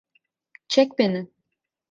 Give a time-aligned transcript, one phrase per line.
[0.67, 1.27] Çek beni!